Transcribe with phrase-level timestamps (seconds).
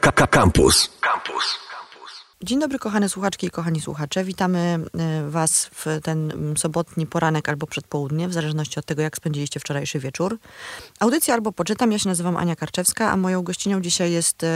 [0.00, 0.90] Campus.
[1.00, 1.58] Campus.
[2.42, 4.24] Dzień dobry, kochane słuchaczki i kochani słuchacze.
[4.24, 4.78] Witamy
[5.26, 9.60] y, Was w ten mm, sobotni poranek albo przedpołudnie, w zależności od tego, jak spędziliście
[9.60, 10.38] wczorajszy wieczór.
[11.00, 11.92] Audycja albo poczytam.
[11.92, 14.46] Ja się nazywam Ania Karczewska, a moją gościnią dzisiaj jest y,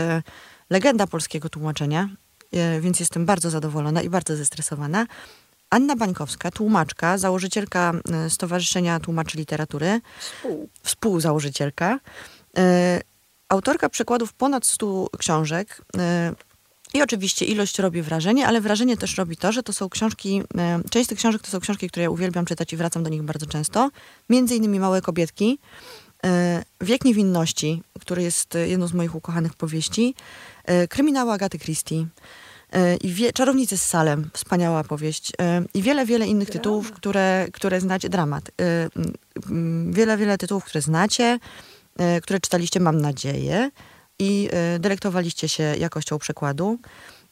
[0.69, 2.09] legenda polskiego tłumaczenia,
[2.77, 5.05] y, więc jestem bardzo zadowolona i bardzo zestresowana.
[5.69, 7.93] Anna Bańkowska, tłumaczka, założycielka
[8.29, 10.69] Stowarzyszenia Tłumaczy Literatury, Współ.
[10.83, 11.99] współzałożycielka,
[13.49, 15.81] autorka przekładów ponad 100 książek.
[16.93, 20.79] I oczywiście ilość robi wrażenie, ale wrażenie też robi to, że to są książki, e,
[20.89, 23.23] część z tych książek to są książki, które ja uwielbiam czytać i wracam do nich
[23.23, 23.89] bardzo często.
[24.29, 25.59] Między innymi Małe Kobietki,
[26.25, 30.15] e, Wiek Niewinności, który jest jedną z moich ukochanych powieści,
[30.89, 32.05] Kryminały Agaty Christie
[33.01, 35.31] i wie, Czarownicy z Salem, wspaniała powieść
[35.73, 38.51] i wiele, wiele innych tytułów, które, które znacie, dramat.
[39.89, 41.39] Wiele, wiele tytułów, które znacie,
[42.21, 43.71] które czytaliście, mam nadzieję
[44.19, 46.79] i y, delektowaliście się jakością przekładu.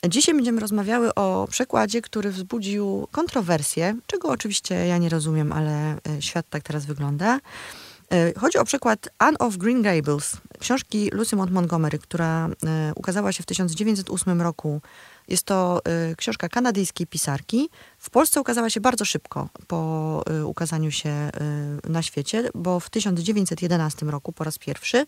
[0.10, 6.22] Dzisiaj będziemy rozmawiały o przekładzie, który wzbudził kontrowersję, czego oczywiście ja nie rozumiem, ale y,
[6.22, 7.40] świat tak teraz wygląda.
[8.14, 12.50] Y, chodzi o przykład Anne of Green Gables, książki Lucy Montgomery, która
[12.96, 14.82] ukazała się w 1908 roku
[15.28, 17.70] jest to y, książka kanadyjskiej pisarki.
[17.98, 21.30] W Polsce ukazała się bardzo szybko po ukazaniu się
[21.90, 25.06] na świecie, bo w 1911 roku po raz pierwszy.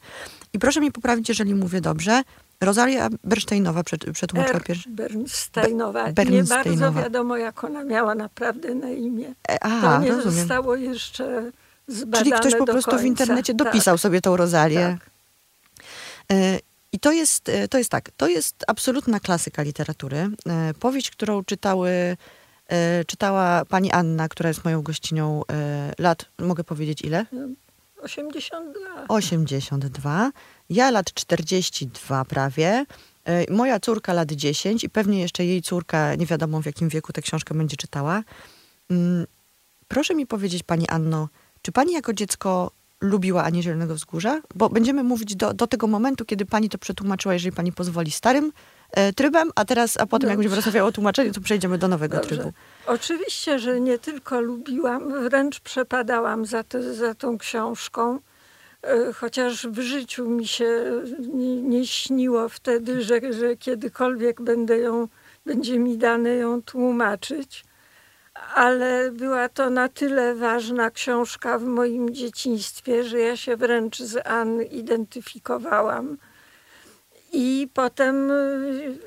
[0.54, 2.24] I proszę mi poprawić, jeżeli mówię dobrze,
[2.62, 3.84] Rosalia Bernsteinowa
[4.14, 4.90] przetłumaczyła er, pierwszy.
[4.90, 6.04] Bernsteinowa.
[6.06, 6.70] Be Bernsteinowa.
[6.70, 9.34] Nie bardzo wiadomo, jak ona miała naprawdę na imię.
[9.50, 10.38] E, aha, to nie rozumiem.
[10.38, 11.52] zostało jeszcze
[11.90, 13.04] zbadane Czyli ktoś po prostu końca.
[13.04, 14.02] w internecie dopisał tak.
[14.02, 14.98] sobie tą Rozalię.
[15.00, 15.10] Tak.
[16.32, 16.60] E,
[16.92, 20.18] i to jest, e, to jest tak, to jest absolutna klasyka literatury.
[20.18, 22.18] E, powieść, którą czytały,
[23.08, 25.42] czytała pani Anna, która jest moją gościnią
[26.00, 27.26] lat, mogę powiedzieć ile?
[27.98, 29.06] 82.
[29.08, 30.32] 82.
[30.70, 32.86] Ja lat 42 prawie.
[33.50, 37.22] Moja córka lat 10 i pewnie jeszcze jej córka, nie wiadomo w jakim wieku tę
[37.22, 38.24] książkę będzie czytała.
[38.90, 39.26] Mm,
[39.88, 41.30] proszę mi powiedzieć, pani Anno,
[41.62, 42.72] czy pani jako dziecko
[43.02, 44.42] lubiła Anię Zielonego Wzgórza?
[44.56, 48.52] Bo będziemy mówić do, do tego momentu, kiedy pani to przetłumaczyła, jeżeli pani pozwoli, starym
[48.92, 50.28] e, trybem, a teraz, a potem Dobrze.
[50.28, 52.30] jak będziemy rozmawiały o tłumaczeniu, to przejdziemy do nowego Dobrze.
[52.36, 52.54] trybu.
[52.86, 58.20] Oczywiście, że nie tylko lubiłam, wręcz przepadałam za, te, za tą książką.
[58.84, 60.92] E, chociaż w życiu mi się
[61.34, 65.08] nie, nie śniło wtedy, że, że kiedykolwiek będę ją,
[65.46, 67.64] będzie mi dane ją tłumaczyć
[68.56, 74.28] ale była to na tyle ważna książka w moim dzieciństwie, że ja się wręcz z
[74.28, 76.18] Ann identyfikowałam.
[77.34, 79.00] I potem y,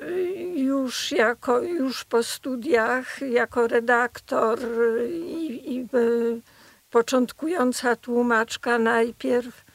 [0.55, 4.59] już, jako, już po studiach, jako redaktor
[5.09, 6.41] i, i y,
[6.89, 9.65] początkująca tłumaczka, najpierw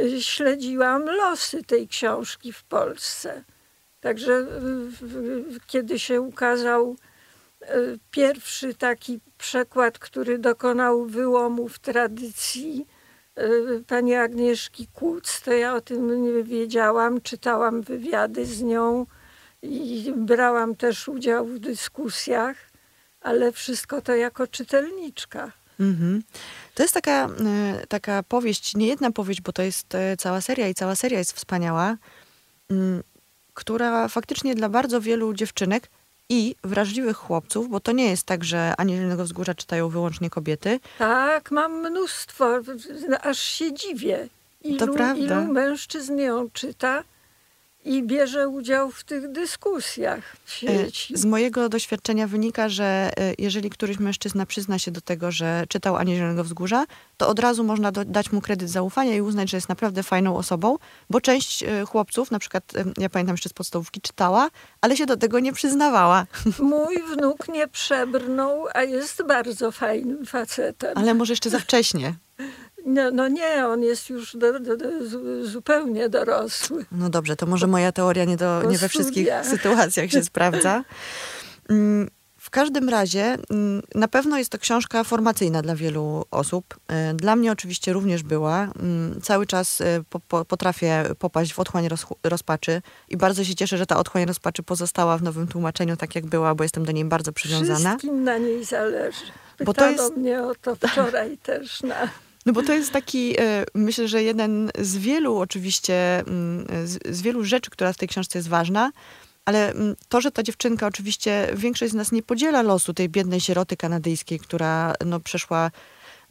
[0.00, 3.44] y, śledziłam losy tej książki w Polsce.
[4.00, 4.46] Także
[5.66, 6.96] kiedy się ukazał
[8.10, 12.86] pierwszy taki przekład, który dokonał wyłomu w tradycji
[13.34, 13.48] e,
[13.86, 19.06] pani Agnieszki Kuc, to ja o tym nie wiedziałam, czytałam wywiady z nią
[19.62, 22.56] i brałam też udział w dyskusjach,
[23.20, 25.52] ale wszystko to jako czytelniczka.
[25.80, 26.20] Mm-hmm.
[26.74, 29.86] To jest taka, e, taka powieść, nie jedna powieść, bo to jest
[30.18, 31.96] cała seria i cała seria jest wspaniała,
[32.70, 33.02] mm,
[33.54, 35.88] która faktycznie dla bardzo wielu dziewczynek
[36.30, 40.80] i wrażliwych chłopców, bo to nie jest tak, że Anielnego Wzgórza czytają wyłącznie kobiety.
[40.98, 42.60] Tak, mam mnóstwo,
[43.22, 44.28] aż się dziwię.
[44.64, 45.22] Ilu, to prawda.
[45.22, 47.02] ilu mężczyzn ją czyta
[47.84, 51.16] i bierze udział w tych dyskusjach w e, sieci.
[51.16, 55.96] Z mojego doświadczenia wynika, że e, jeżeli któryś mężczyzna przyzna się do tego, że czytał
[55.96, 56.84] Anię Zielonego Wzgórza,
[57.16, 60.36] to od razu można do, dać mu kredyt zaufania i uznać, że jest naprawdę fajną
[60.36, 60.76] osobą,
[61.10, 65.16] bo część e, chłopców, na przykład ja pamiętam jeszcze z podstawówki, czytała, ale się do
[65.16, 66.26] tego nie przyznawała.
[66.58, 70.98] Mój wnuk nie przebrnął, a jest bardzo fajnym facetem.
[70.98, 72.14] Ale może jeszcze za wcześnie.
[72.86, 74.86] No, no nie, on jest już do, do, do,
[75.42, 76.84] zupełnie dorosły.
[76.92, 80.84] No dobrze, to może moja teoria nie, do, nie we wszystkich sytuacjach się sprawdza.
[81.68, 82.08] Mm,
[82.40, 86.80] w każdym razie mm, na pewno jest to książka formacyjna dla wielu osób.
[86.88, 88.62] E, dla mnie oczywiście również była.
[88.62, 93.54] Mm, cały czas e, po, po, potrafię popaść w otchłań roz, rozpaczy i bardzo się
[93.54, 96.92] cieszę, że ta otchłań rozpaczy pozostała w nowym tłumaczeniu tak jak była, bo jestem do
[96.92, 97.90] niej bardzo przywiązana.
[97.90, 99.24] Wszystkim na niej zależy.
[99.56, 100.16] Pytano bo to jest...
[100.16, 102.08] mnie o to wczoraj też na
[102.50, 107.44] no bo to jest taki, e, myślę, że jeden z wielu oczywiście, mm, z, wielu
[107.44, 108.90] rzeczy, która w tej książce jest ważna,
[109.44, 113.40] ale mm, to, że ta dziewczynka, oczywiście większość z nas nie podziela losu tej biednej
[113.40, 115.70] sieroty kanadyjskiej, która no, przeszła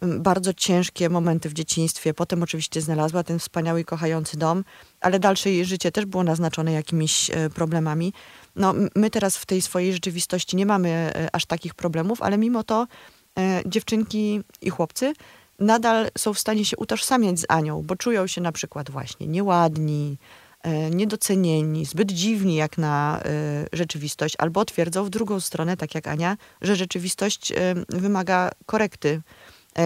[0.02, 2.14] m, bardzo ciężkie momenty w dzieciństwie.
[2.14, 4.64] Potem oczywiście znalazła ten wspaniały, kochający dom,
[5.02, 8.14] ale dalsze jej życie też było naznaczone jakimiś e, problemami.
[8.56, 12.64] No, my teraz w tej swojej rzeczywistości nie mamy e, aż takich problemów, ale mimo
[12.64, 12.88] to
[13.66, 15.14] dziewczynki i chłopcy
[15.60, 20.18] nadal są w stanie się utożsamiać z Anią, bo czują się na przykład właśnie nieładni,
[20.64, 26.08] e, niedocenieni, zbyt dziwni jak na e, rzeczywistość, albo twierdzą w drugą stronę, tak jak
[26.08, 27.56] Ania, że rzeczywistość e,
[27.90, 29.22] wymaga korekty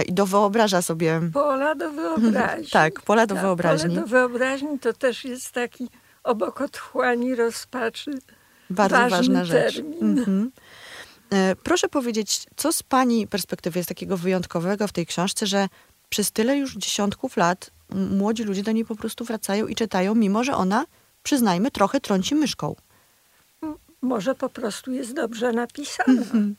[0.08, 1.22] i dowyobraża sobie...
[1.34, 2.68] Pola do wyobraźni.
[2.82, 3.90] Tak, pola do Tak, wyobraźni.
[3.90, 5.90] Pole do wyobraźni to też jest taki
[6.24, 8.12] obok otchłani rozpaczy.
[8.70, 9.76] Bardzo ważny ważna rzecz.
[9.76, 10.20] termin.
[10.20, 10.52] Mhm.
[10.58, 10.62] E,
[11.64, 15.68] Proszę powiedzieć, co z Pani perspektywy jest takiego wyjątkowego w tej książce, że
[16.10, 20.44] przez tyle już dziesiątków lat młodzi ludzie do niej po prostu wracają i czytają, mimo
[20.44, 20.86] że ona,
[21.24, 22.76] przyznajmy, trochę trąci myszką.
[24.02, 26.22] Może po prostu jest dobrze napisana.
[26.22, 26.56] Mhm.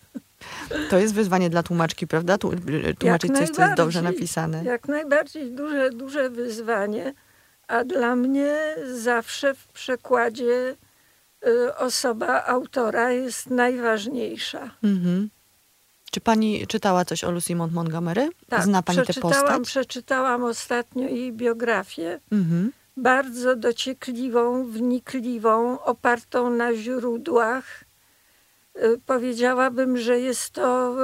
[0.90, 2.34] To jest wyzwanie dla tłumaczki, prawda?
[2.34, 4.64] E, Tłumaczyć coś, co jest dobrze napisane.
[4.64, 7.14] Jak najbardziej duże, duże wyzwanie,
[7.68, 10.76] a dla mnie zawsze w przekładzie
[11.78, 14.70] osoba autora jest najważniejsza.
[14.82, 15.30] Mhm.
[16.10, 18.28] Czy Pani czytała coś o Lucy Mont Montgomery?
[18.48, 19.62] Tak, Zna Pani tę przeczytałam, postać?
[19.66, 22.20] przeczytałam ostatnio jej biografię.
[22.32, 22.72] Mhm.
[22.96, 27.84] bardzo dociekliwą, wnikliwą, opartą na źródłach.
[28.76, 30.94] Y, Powiedziałabym, że jest to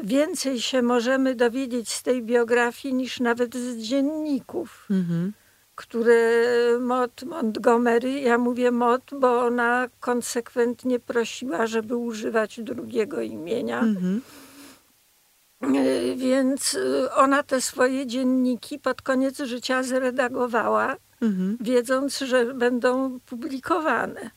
[0.00, 5.32] y, więcej się możemy dowiedzieć z tej biografii niż nawet z dzienników, Mhm.
[5.74, 6.18] Które
[6.80, 13.80] Mott Montgomery, ja mówię Mott, bo ona konsekwentnie prosiła, żeby używać drugiego imienia.
[13.80, 14.20] Mhm.
[15.76, 21.58] Y, Więc y, ona te swoje dzienniki pod koniec życia zredagowała Mhm.
[21.60, 24.30] wiedząc, że będą publikowane.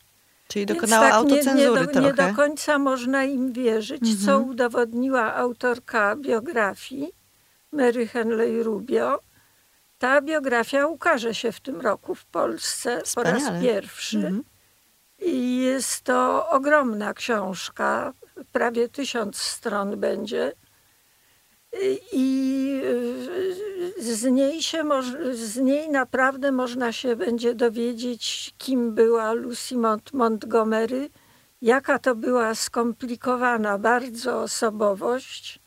[0.47, 4.17] Czyli Więc dokonała tak nie, nie, autocenzury do, nie do końca można im wierzyć, Mhm.
[4.25, 7.09] co udowodniła autorka biografii
[7.71, 9.19] Mary Henley Rubio.
[9.97, 13.61] Ta biografia ukaże się w tym roku w Polsce po raz Wspaniale.
[13.61, 14.17] pierwszy.
[14.17, 14.43] Mhm.
[15.19, 18.13] I jest to ogromna książka,
[18.51, 20.53] prawie tysiąc stron będzie.
[22.13, 22.81] I
[23.99, 24.83] z niej, się
[25.31, 31.09] z niej naprawdę można się będzie dowiedzieć, kim była Lucy Mont Montgomery,
[31.61, 35.59] jaka to była skomplikowana bardzo osobowość.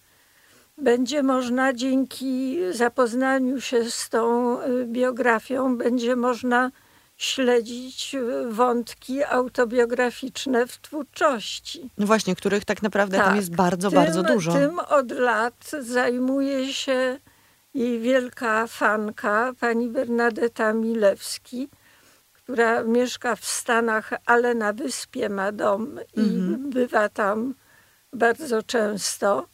[0.80, 6.70] Będzie można dzięki zapoznaniu się z tą y, biografią, będzie można
[7.16, 11.90] śledzić y, wątki autobiograficzne w twórczości.
[11.98, 13.36] No właśnie, których tak naprawdę tam Tak.
[13.36, 14.52] jest bardzo, Tym- bardzo dużo.
[14.52, 17.18] Tym od lat zajmuje się
[17.74, 21.68] jej wielka fanka, pani Bernadetta Milewski,
[22.32, 26.70] która mieszka w Stanach, ale na wyspie ma dom i Mhm.
[26.70, 27.54] bywa tam
[28.12, 29.46] bardzo często.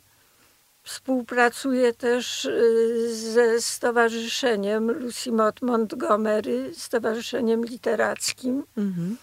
[0.86, 8.64] Współpracuje też y, ze Stowarzyszeniem Lucy Mott Montgomery, Stowarzyszeniem Literackim.
[8.76, 9.16] Mhm.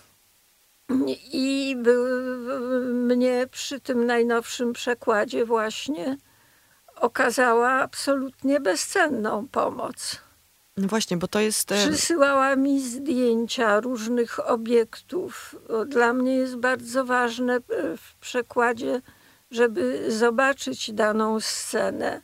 [1.34, 2.06] I był,
[2.94, 6.18] mnie przy tym najnowszym przekładzie właśnie
[6.96, 10.22] okazała absolutnie bezcenną pomoc.
[10.78, 11.72] No właśnie, bo to jest...
[11.72, 15.56] e, Przysyłała mi zdjęcia różnych obiektów.
[15.88, 17.62] Dla mnie jest bardzo ważne e,
[17.98, 19.02] w przekładzie,
[19.54, 22.22] żeby zobaczyć daną scenę,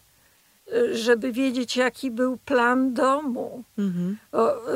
[0.92, 3.64] żeby wiedzieć, jaki był plan domu.
[3.78, 4.18] Mhm.
[4.32, 4.74] O,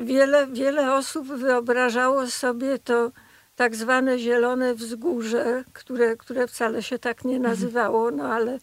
[0.00, 3.10] y, wiele, wiele osób wyobrażało sobie to
[3.56, 8.58] tak zwane zielone wzgórze, które, które wcale się tak nie nazywało, no ale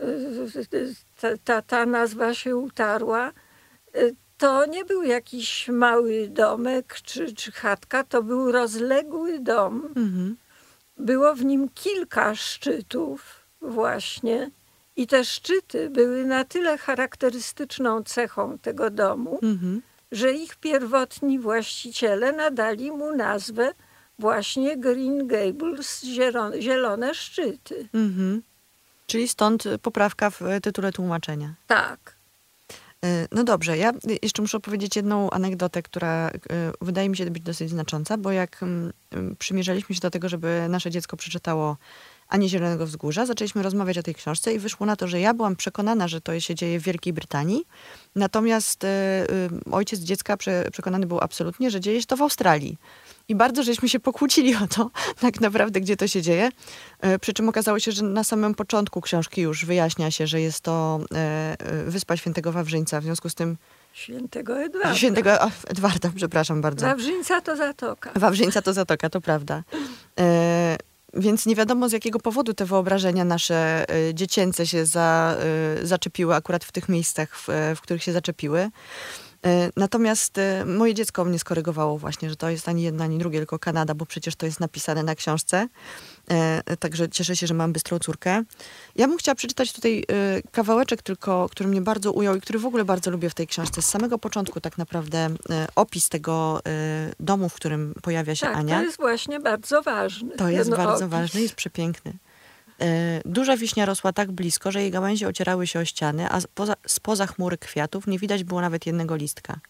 [0.00, 3.32] y, ta, ta, ta nazwa się utarła.
[3.96, 9.88] Y, To nie był jakiś mały domek czy, czy chatka, to był rozległy dom.
[9.96, 10.36] Mhm.
[10.98, 14.50] Było w nim kilka szczytów właśnie
[14.96, 19.82] i te szczyty były na tyle charakterystyczną cechą tego domu, Mhm.
[20.12, 23.72] że ich pierwotni właściciele nadali mu nazwę
[24.18, 27.88] właśnie Green Gables, zielone, zielone szczyty.
[27.94, 28.42] Mhm.
[29.06, 31.54] Czyli stąd poprawka w tytule tłumaczenia.
[31.66, 32.17] Tak.
[33.04, 36.30] E, No dobrze, ja jeszcze muszę opowiedzieć jedną anegdotę, która e,
[36.80, 40.66] wydaje mi się być dosyć znacząca, bo jak mm, mm, przymierzaliśmy się do tego, żeby
[40.68, 41.76] nasze dziecko przeczytało
[42.28, 45.56] Ani Zielonego Wzgórza, zaczęliśmy rozmawiać o tej książce i wyszło na to, że ja byłam
[45.56, 47.64] przekonana, że to się dzieje w Wielkiej Brytanii,
[48.14, 49.26] natomiast e,
[49.72, 52.78] ojciec dziecka prze, przekonany był absolutnie, że dzieje się to w Australii.
[53.28, 56.50] I bardzo żeśmy się pokłócili o to, tak naprawdę, gdzie to się dzieje.
[57.00, 60.60] E, Przy czym okazało się, że na samym początku książki już wyjaśnia się, że jest
[60.60, 61.16] to e,
[61.60, 63.00] e, Wyspa Świętego Wawrzyńca.
[63.00, 63.56] W związku z tym
[63.92, 64.94] Świętego Edwarda.
[64.94, 65.30] Świętego
[65.66, 66.86] Edwarda, przepraszam bardzo.
[66.86, 68.10] Wawrzyńca to zatoka.
[68.16, 69.62] Wawrzyńca to zatoka, to prawda.
[70.20, 70.76] E,
[71.14, 75.36] więc nie wiadomo z jakiego powodu te wyobrażenia nasze y, dziecięce się za,
[75.82, 78.70] y, zaczepiły akurat w tych miejscach, w, w których się zaczepiły.
[79.46, 83.38] E, natomiast e, moje dziecko mnie skorygowało właśnie, że to jest ani jedna, ani drugie,
[83.38, 85.68] tylko Kanada, bo przecież to jest napisane na książce.
[86.28, 88.42] E, także cieszę się, że mam bystrą córkę.
[88.96, 90.04] Ja bym chciała przeczytać tutaj
[90.52, 93.82] kawałeczek tylko, który mnie bardzo ujął i który w ogóle bardzo lubię w tej książce.
[93.82, 95.30] Z samego początku tak naprawdę
[95.76, 96.60] opis tego
[97.20, 98.76] domu, w którym pojawia się tak, Ania.
[98.76, 100.36] to jest właśnie bardzo ważny.
[100.36, 101.08] To jest bardzo opis.
[101.08, 102.12] ważny, jest przepiękny.
[102.80, 106.74] E, duża wiśnia rosła tak blisko, że jej gałęzie ocierały się o ściany, a spoza,
[106.86, 109.60] spoza chmury kwiatów nie widać było nawet jednego listka.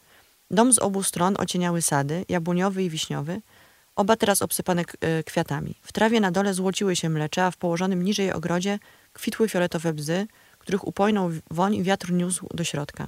[0.51, 3.41] Dom z obu stron ocieniały sady, jabłoniowy i wiśniowy,
[3.97, 5.75] oba teraz obsypane e, kwiatami.
[5.83, 8.79] W trawie na dole złociły się mlecze, a w położonym niżej ogrodzie
[9.13, 10.27] kwitły fioletowe bzy,
[10.59, 13.07] których upojną woń wiatr niósł do środka.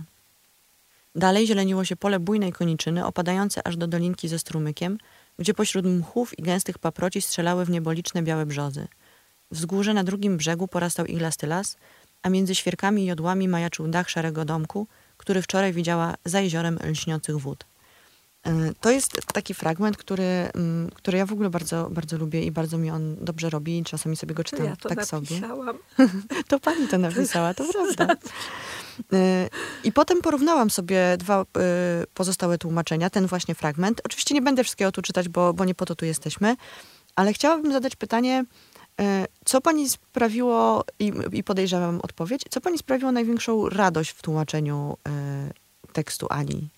[1.14, 4.99] Dalej zieleniło się pole bujnej koniczyny, opadające aż do dolinki ze strumykiem,
[5.38, 8.88] gdzie pośród mchów i gęstych paproci strzelały w niebo liczne białe brzozy–
[9.50, 11.76] Wzgórze na drugim brzegu porastał iglasty las,
[12.23, 17.37] a między świerkami i jodłami majaczył dach szarego domku, który wczoraj widziała za jeziorem lśniących
[17.37, 17.64] wód.
[18.47, 20.23] E, to jest taki fragment, który,
[20.54, 23.85] mm, który ja w ogóle bardzo, bardzo lubię i bardzo mi on dobrze robi i
[23.85, 25.26] czasami sobie go czytam ja to tak napisałam.
[25.26, 25.40] sobie.
[26.49, 28.16] to pani to napisała, to prawda.
[29.12, 29.49] E,
[29.85, 31.45] I potem porównałam sobie dwa e,
[32.14, 34.00] pozostałe tłumaczenia, ten właśnie fragment.
[34.04, 36.57] Oczywiście nie będę wszystkiego tu czytać, bo, bo nie po to tu jesteśmy,
[37.16, 38.45] ale chciałabym zadać pytanie,
[39.45, 44.97] co pani sprawiło, i, i podejrzewam odpowiedź, co pani sprawiło największą radość w tłumaczeniu
[45.88, 46.69] y, tekstu Ani?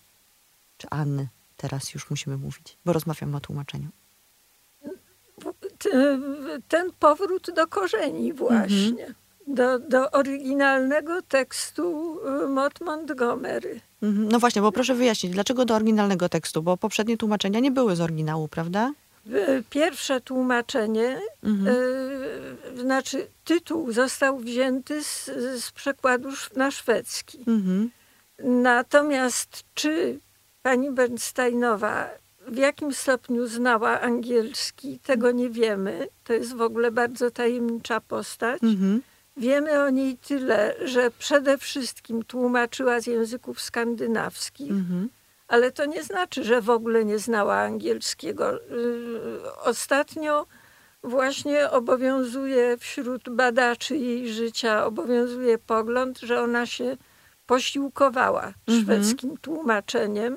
[0.79, 1.29] Czy Anny?
[1.57, 3.89] Teraz już musimy mówić, bo rozmawiamy o tłumaczeniu.
[6.69, 9.07] Ten powrót do korzeni właśnie.
[9.07, 9.15] Mhm.
[9.47, 13.81] Do, do oryginalnego tekstu e, Mott Montgomery.
[14.03, 14.29] Mhm.
[14.29, 16.63] No właśnie, bo proszę wyjaśnić, dlaczego do oryginalnego tekstu?
[16.63, 18.93] Bo poprzednie tłumaczenia nie były z oryginału, prawda?
[19.71, 21.77] Pierwsze tłumaczenie, mhm.
[21.77, 25.31] y, znaczy tytuł został wzięty z,
[25.65, 27.39] z przekładu na szwedzki.
[27.39, 27.91] Mhm.
[28.39, 30.19] Natomiast czy
[30.63, 32.11] pani Bernsteinowa
[32.49, 36.09] w jakim stopniu znała angielski, tego nie wiemy.
[36.25, 38.63] To jest w ogóle bardzo tajemnicza postać.
[38.63, 39.03] Mhm.
[39.37, 44.71] Wiemy o niej tyle, że przede wszystkim tłumaczyła z języków skandynawskich.
[44.71, 45.09] Mhm
[45.49, 48.55] ale to nie znaczy, że w ogóle nie znała angielskiego.
[48.55, 48.61] Y,
[49.65, 50.47] ostatnio
[51.03, 56.97] właśnie obowiązuje wśród badaczy jej życia, obowiązuje pogląd, że ona się
[57.47, 58.83] posiłkowała mhm.
[58.83, 60.37] szwedzkim tłumaczeniem,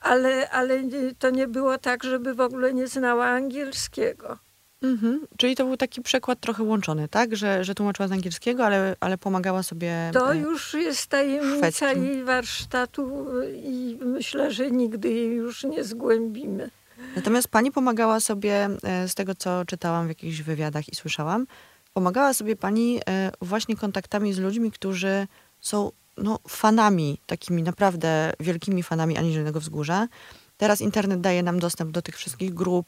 [0.00, 0.82] ale, ale
[1.18, 4.38] to nie było tak, żeby w ogóle nie znała angielskiego.
[4.82, 5.26] Mhm.
[5.36, 7.36] Czyli to był taki przekład trochę łączony, tak?
[7.36, 10.10] Że, że tłumaczyła z angielskiego, ale, ale pomagała sobie.
[10.12, 16.70] To e, już jest tajemnica jej warsztatu i myślę, że nigdy jej już nie zgłębimy.
[17.16, 21.46] Natomiast pani pomagała sobie, e, z tego co czytałam w jakichś wywiadach i słyszałam,
[21.94, 25.26] pomagała sobie pani e, właśnie kontaktami z ludźmi, którzy
[25.60, 30.08] są no, fanami, takimi naprawdę wielkimi fanami Aniżelnego Wzgórza.
[30.56, 32.86] Teraz internet daje nam dostęp do tych wszystkich grup,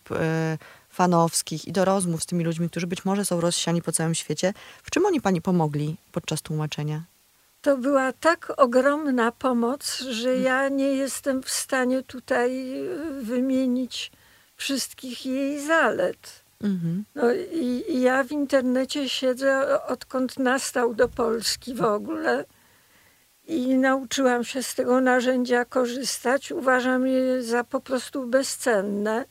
[0.92, 4.54] fanowskich i do rozmów z tymi ludźmi, którzy być może są rozsiani po całym świecie.
[4.82, 7.02] W czym oni pani pomogli podczas tłumaczenia?
[7.62, 10.42] To była tak ogromna pomoc, że mm.
[10.42, 14.12] ja nie jestem w stanie tutaj e, wymienić
[14.56, 16.42] wszystkich jej zalet.
[16.62, 17.04] Mhm.
[17.14, 22.44] No i, i, ja w internecie siedzę odkąd nastał do Polski w ogóle
[23.46, 26.52] i nauczyłam się z tego narzędzia korzystać.
[26.52, 29.24] Uważam je za po prostu bezcenne.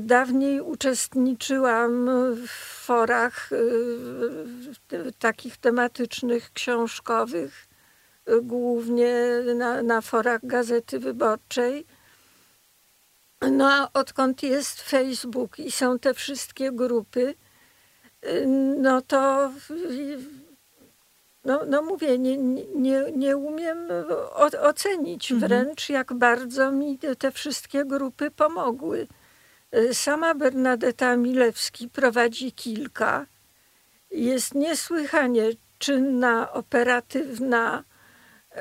[0.00, 2.10] Dawniej uczestniczyłam
[2.46, 2.48] w
[2.84, 7.66] forach y, takich tematycznych, książkowych,
[8.28, 9.14] y, głównie
[9.54, 11.86] na, na forach Gazety Wyborczej.
[13.50, 17.34] No a odkąd jest Facebook i są te wszystkie grupy,
[18.24, 18.46] y,
[18.78, 19.50] no to
[21.44, 22.36] no, no mówię, nie,
[22.74, 23.78] nie, nie umiem
[24.62, 25.48] ocenić mhm.
[25.48, 29.06] wręcz, jak bardzo mi te wszystkie grupy pomogły.
[29.76, 33.26] Y, sama Bernadetta Milewski prowadzi kilka.
[34.10, 37.84] Jest niesłychanie czynna, operatywna.
[38.56, 38.60] Y,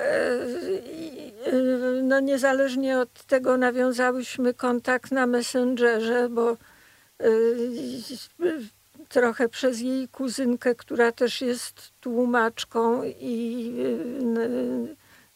[1.48, 6.58] y, no niezależnie od tego nawiązałyśmy kontakt na Messengerze, bo
[9.10, 13.74] trochę przez jej kuzynkę, która też jest tłumaczką i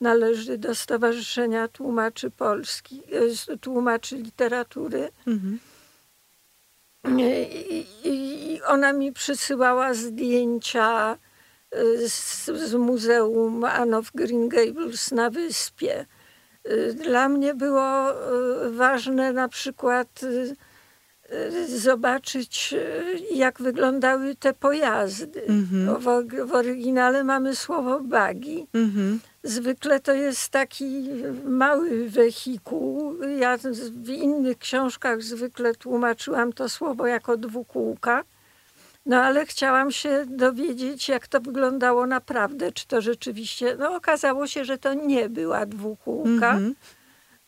[0.03, 3.01] należy do Stowarzyszenia Tłumaczy Polski,
[3.49, 5.09] e, Tłumaczy Literatury.
[5.27, 5.59] Mhm.
[7.17, 11.17] I, I, ona mi przysyłała zdjęcia
[11.71, 16.05] e, z, z Muzeum Anne of Green Gables na wyspie.
[16.63, 18.13] E, dla mnie było
[18.71, 20.21] ważne na przykład
[21.77, 22.75] zobaczyć,
[23.31, 25.45] jak wyglądały te pojazdy.
[25.47, 25.99] Mhm.
[25.99, 28.67] W, w oryginale mamy słowo bagi.
[28.73, 29.19] Mhm.
[29.43, 31.09] Zwykle to jest taki
[31.45, 33.17] mały wehikuł.
[33.39, 33.57] Ja
[33.91, 38.23] w innych książkach zwykle tłumaczyłam to słowo jako dwukółka.
[39.05, 42.71] No ale chciałam się dowiedzieć, jak to wyglądało naprawdę.
[42.71, 43.75] Czy to rzeczywiście.
[43.79, 46.51] No okazało się, że to nie była dwukółka.
[46.51, 46.75] Mhm.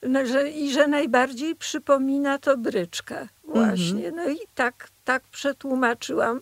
[0.04, 4.08] No, że, I że najbardziej przypomina to bryczkę właśnie.
[4.08, 4.16] Mhm.
[4.16, 6.42] No i tak, tak przetłumaczyłam.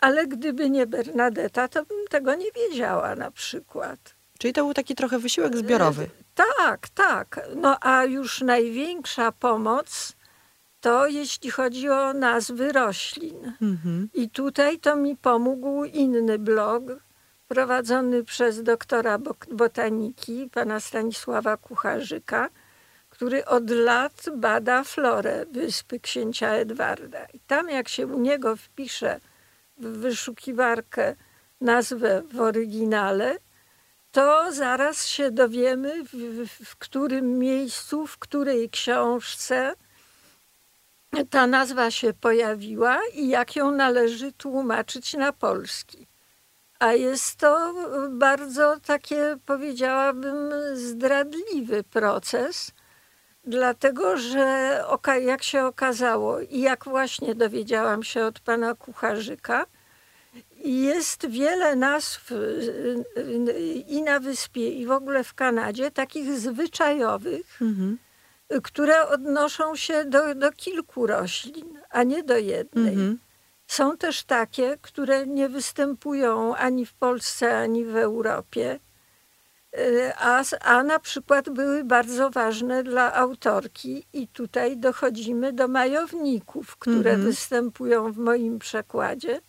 [0.00, 4.17] Ale gdyby nie Bernadetta, to bym tego nie wiedziała na przykład.
[4.38, 6.10] Czyli to był taki trochę wysiłek zbiorowy.
[6.34, 7.40] Tak, tak.
[7.56, 10.16] No a już największa pomoc
[10.80, 13.52] to jeśli chodzi o nazwy roślin.
[13.62, 14.08] Mhm.
[14.14, 16.82] I tutaj to mi pomógł inny blog
[17.48, 19.18] prowadzony przez doktora
[19.52, 22.48] botaniki, pana Stanisława Kucharzyka,
[23.10, 27.24] który od lat bada florę wyspy księcia Edwarda.
[27.34, 29.20] I tam jak się u niego wpisze
[29.78, 31.16] w wyszukiwarkę
[31.60, 33.36] nazwę w oryginale,
[34.18, 39.74] to zaraz się dowiemy, w, w, w którym miejscu, w której książce
[41.30, 46.06] ta nazwa się pojawiła i jak ją należy tłumaczyć na polski.
[46.78, 47.74] A jest to
[48.10, 52.72] bardzo takie, powiedziałabym, zdradliwy proces,
[53.44, 54.82] dlatego że
[55.20, 59.66] jak się okazało i jak właśnie dowiedziałam się od pana Kucharzyka,
[60.64, 62.34] jest wiele nazw y,
[63.18, 67.98] y, i na wyspie, i w ogóle w Kanadzie, takich zwyczajowych, Mhm.
[68.62, 72.92] które odnoszą się do, do kilku roślin, a nie do jednej.
[72.94, 73.18] Mhm.
[73.66, 78.80] Są też takie, które nie występują ani w Polsce, ani w Europie,
[79.78, 86.76] y, a, a na przykład były bardzo ważne dla autorki, i tutaj dochodzimy do majowników,
[86.76, 87.22] które Mhm.
[87.30, 89.40] występują w moim przekładzie.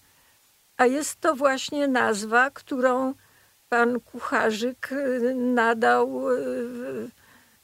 [0.79, 3.13] A jest to właśnie nazwa, którą
[3.69, 7.09] pan Kucharzyk y, nadał y,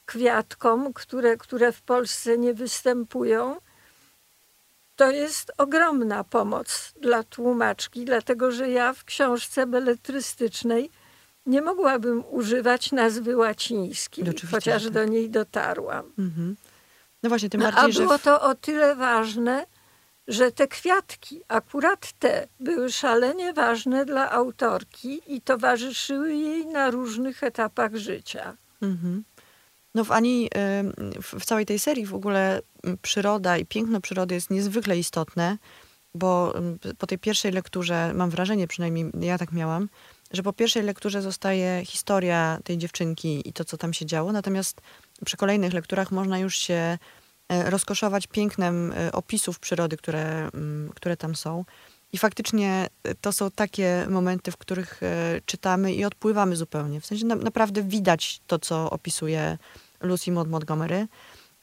[0.05, 3.55] kwiatkom, które, które w Polsce nie występują.
[4.95, 10.89] To jest ogromna pomoc dla tłumaczki, dlatego że ja w książce beletrystycznej
[11.45, 14.91] nie mogłabym używać nazwy łacińskiej, Oczywiście, chociaż tak.
[14.93, 16.11] do niej dotarłam.
[16.19, 16.55] Mhm.
[17.23, 18.03] No właśnie, tym No, bardziej, a że...
[18.03, 19.65] było w- to o tyle ważne,
[20.27, 27.43] że te kwiatki, akurat te, były szalenie ważne dla autorki i towarzyszyły jej na różnych
[27.43, 28.57] etapach życia.
[28.81, 29.23] Mhm.
[29.95, 34.35] No w Ani, ym, w, całej tej serii w ogóle ym, przyroda i piękno przyrody
[34.35, 35.57] jest niezwykle istotne,
[36.15, 39.89] bo ym, po tej pierwszej lekturze, mam wrażenie, przynajmniej ja tak miałam,
[40.31, 44.81] że po pierwszej lekturze zostaje historia tej dziewczynki i to, co tam się działo, natomiast
[45.25, 46.97] przy kolejnych lekturach można już się
[47.49, 51.65] rozkoszować pięknem e, opisów przyrody, które, mm, które tam są.
[52.13, 57.01] I faktycznie e, to są takie momenty, w których e, czytamy i odpływamy zupełnie.
[57.01, 59.57] W sensie na, naprawdę widać to, co opisuje
[60.01, 61.07] Lucy Maud Montgomery.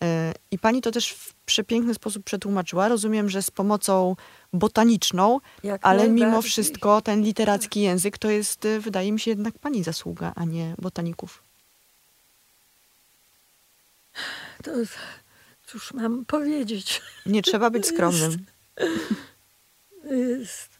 [0.03, 2.88] E, I pani to też w przepiękny sposób przetłumaczyła.
[2.88, 4.16] Rozumiem, że z pomocą
[4.53, 9.59] botaniczną, Jak ale mimo wszystko ten literacki język to jest, e, wydaje mi się, jednak
[9.59, 11.42] pani zasługa, a nie botaników.
[14.62, 14.71] To,
[15.72, 17.02] cóż mam powiedzieć?
[17.26, 18.37] Nie trzeba być skromnym.
[20.04, 20.70] Jest.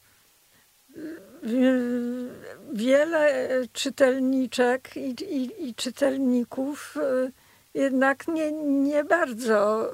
[1.43, 2.33] Wie-
[2.73, 7.31] Wiele czytelniczek i, i, i czytelników e,
[7.75, 9.91] jednak nie, nie bardzo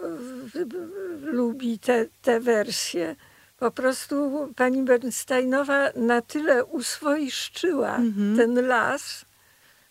[1.23, 3.17] lubi te, te wersje.
[3.59, 8.37] Po prostu pani Bernsteinowa na tyle uswoiszczyła Mhm.
[8.37, 9.25] ten las,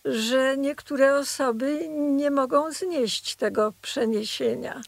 [0.04, 4.80] że niektóre osoby nie mogą znieść tego przeniesienia.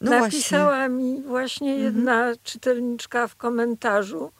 [0.00, 0.26] No właśnie.
[0.38, 4.30] Napisała mi właśnie jedna czytelniczka w komentarzu,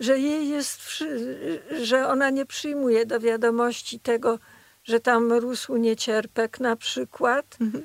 [0.00, 0.80] że jej jest,
[1.82, 4.38] że ona nie przyjmuje do wiadomości tego,
[4.84, 7.84] że tam rósł niecierpek na przykład, Mhm.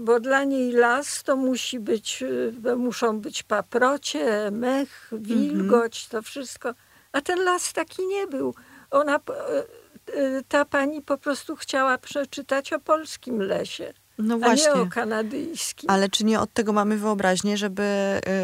[0.00, 2.22] bo dla niej las to musi być,
[2.66, 6.74] y, muszą być paprocie, mech, wilgoć, to wszystko.
[7.12, 8.54] A ten las taki nie był.
[8.90, 9.20] Ona, y,
[10.48, 14.72] ta pani po prostu chciała przeczytać o polskim lesie, No a nie właśnie.
[14.72, 15.90] o kanadyjskim.
[15.90, 17.82] Ale czy nie od tego mamy wyobraźnię, żeby,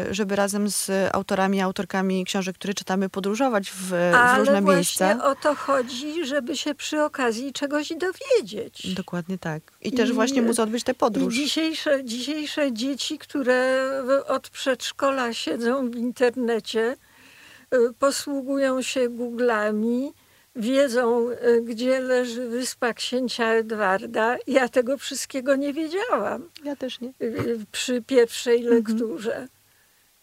[0.09, 4.75] y, żeby razem z autorami, autorkami książek, które czytamy, podróżować w, w Ale różne właśnie
[5.05, 5.23] miejsca?
[5.31, 8.93] o to chodzi, żeby się przy okazji czegoś dowiedzieć.
[8.93, 9.61] Dokładnie tak.
[9.81, 11.33] I też I- właśnie móc odbyć tę I podróż.
[11.35, 16.95] dzisiejsze, dzisiejsze dzieci, które w- od przedszkola siedzą w internecie,
[17.73, 20.13] y, posługują się Googlami,
[20.55, 24.37] wiedzą, y, gdzie leży wyspa księcia Edwarda.
[24.47, 27.09] Ja tego wszystkiego nie wiedziałam Ja też nie.
[27.21, 28.75] y, przy pierwszej Mhm.
[28.77, 29.47] lekturze.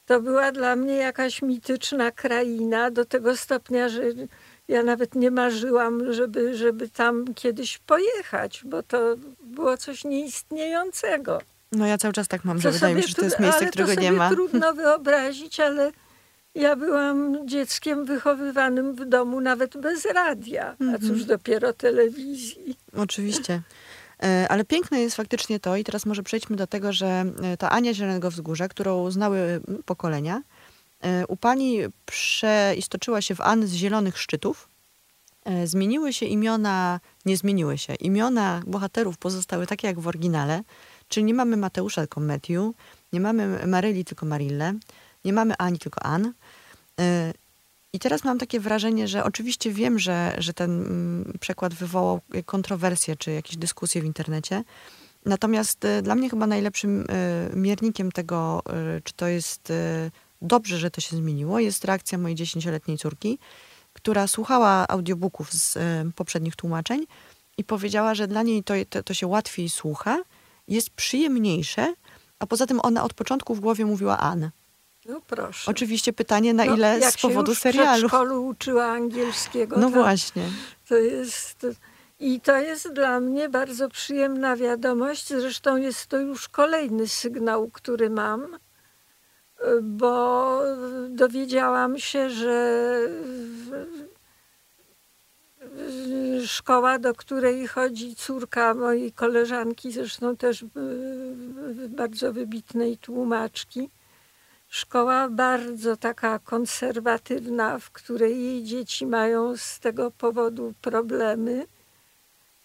[0.07, 4.03] to była dla mnie jakaś mityczna kraina do tego stopnia, że
[4.69, 11.41] ja nawet nie marzyłam, żeby, żeby tam kiedyś pojechać, bo to było coś nieistniejącego.
[11.73, 13.95] No ja cały czas tak mam, że wydaje mi się, że to jest miejsce, którego
[13.95, 14.31] to nie ma.
[14.31, 15.93] trudno wyobrazić, ale
[16.57, 21.01] ja byłam dzieckiem wychowywanym w domu nawet bez radia, a Mhm.
[21.03, 22.77] cóż dopiero telewizji.
[22.97, 23.62] Oczywiście.
[24.23, 27.07] E, Ale piękne jest faktycznie to, i teraz może przejdźmy do tego, że
[27.42, 30.42] e, ta Ania Zielonego Wzgórza, którą znały pokolenia,
[31.01, 34.69] e, u pani przeistoczyła się w Ann z Zielonych Szczytów.
[35.64, 37.95] Zmieniły się imiona, nie zmieniły się.
[37.95, 40.62] Imiona bohaterów pozostały takie jak w oryginale,
[41.09, 42.73] czyli nie mamy Mateusza, tylko Matthew,
[43.12, 44.75] nie mamy Maryli, tylko Marillę,
[45.27, 46.33] nie mamy Ani, tylko Ann.
[47.01, 47.33] E,
[47.93, 53.17] I teraz mam takie wrażenie, że oczywiście wiem, że, że ten mm, przekład wywołał kontrowersje
[53.17, 54.65] czy jakieś dyskusje w internecie.
[55.25, 58.62] Natomiast e, dla mnie chyba najlepszym e, miernikiem tego,
[59.05, 59.73] czy to jest
[60.43, 63.39] dobrze, że to się zmieniło, jest reakcja mojej dziesięcioletniej córki,
[63.93, 65.79] która słuchała audiobooków z
[66.15, 67.07] poprzednich tłumaczeń
[67.59, 70.19] i powiedziała, że dla niej to, to, to się łatwiej słucha,
[70.69, 71.95] jest przyjemniejsze,
[72.39, 74.51] a poza tym ona od początku w głowie mówiła Ann.
[75.09, 75.71] No proszę.
[75.71, 77.99] Oczywiście pytanie, na No, ile jak z powodu się już W serialu.
[77.99, 79.77] przedszkolu uczyła angielskiego.
[79.79, 80.42] No to, właśnie.
[80.88, 81.66] To jest,
[82.21, 85.29] I to jest dla mnie bardzo przyjemna wiadomość.
[85.29, 88.59] Zresztą jest to już kolejny sygnał, który mam,
[89.83, 90.61] bo
[91.09, 92.99] dowiedziałam się, że
[96.47, 100.66] szkoła, do której chodzi córka mojej koleżanki, zresztą też y,
[101.88, 103.90] bardzo wybitnej tłumaczki,
[104.68, 111.66] szkoła bardzo taka konserwatywna, w której jej dzieci mają z tego powodu problemy,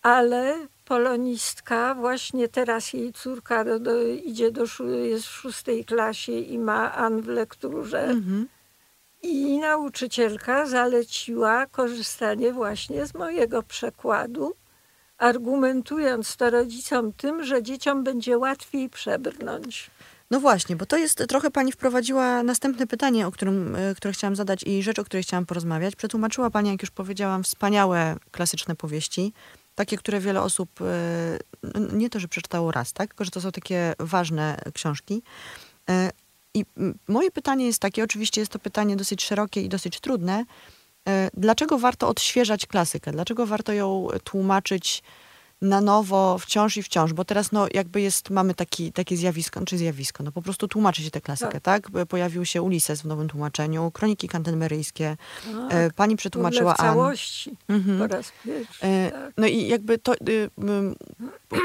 [0.02, 4.64] ale polonistka, właśnie teraz jej córka do, do, idzie do,
[5.04, 8.04] jest w szóstej klasie i ma An w lekturze.
[8.04, 8.48] Mhm.
[9.24, 14.56] I nauczycielka zaleciła korzystanie właśnie z mojego przekładu,
[15.18, 19.92] argumentując to rodzicom tym, że dzieciom będzie łatwiej przebrnąć.
[20.32, 24.36] No właśnie, bo to jest trochę pani wprowadziła następne pytanie, o którym, e, które chciałam
[24.36, 25.96] zadać i rzecz, o której chciałam porozmawiać.
[25.96, 29.34] Przetłumaczyła pani, jak już powiedziałam, wspaniałe klasyczne powieści,
[29.76, 31.40] takie, które wiele osób e,
[31.94, 33.10] nie to, że przeczytało raz, tak?
[33.10, 35.22] Tylko, że to są takie ważne książki.
[35.90, 36.12] E,
[36.54, 36.66] I
[37.08, 40.46] moje pytanie jest takie, oczywiście jest to pytanie dosyć szerokie i dosyć trudne.
[41.34, 43.12] Dlaczego warto odświeżać klasykę?
[43.12, 45.04] Dlaczego warto ją tłumaczyć
[45.62, 49.78] na nowo, wciąż i wciąż, bo teraz no jakby jest, mamy taki, takie zjawisko, czy
[49.78, 51.88] zjawisko, no po prostu tłumaczy się tę klasykę, tak?
[52.10, 55.18] Pojawił się Ulises w nowym tłumaczeniu, Kroniki Kantermeryjskie,
[55.70, 58.00] e, pani przetłumaczyła w całości Mhm.
[58.00, 58.86] po raz pierwszy.
[58.86, 59.34] E, tak.
[59.38, 60.96] No i jakby to y, ym,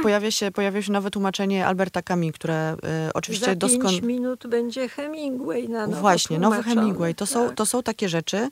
[0.03, 2.77] pojawia, się, pojawia się nowe tłumaczenie Alberta Camus, które
[3.09, 3.91] y, oczywiście Za doskon...
[3.91, 6.63] pięć minut będzie Hemingway na nowo Właśnie, nowy.
[6.63, 7.15] Hemingway.
[7.15, 7.55] To są, Tak.
[7.57, 8.49] to są takie rzeczy,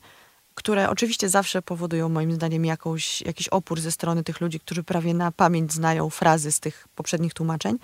[0.55, 5.15] które oczywiście zawsze powodują moim zdaniem jakąś, jakiś opór ze strony tych ludzi, którzy prawie
[5.15, 7.79] na pamięć znają frazy z tych poprzednich tłumaczeń.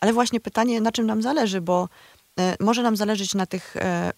[0.00, 1.88] Ale właśnie pytanie, na czym nam zależy, bo
[2.40, 4.12] e, może nam zależeć na tych, e,